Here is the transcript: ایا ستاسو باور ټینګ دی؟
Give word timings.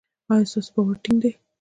ایا 0.33 0.49
ستاسو 0.51 0.69
باور 0.75 0.95
ټینګ 1.03 1.17
دی؟ 1.21 1.31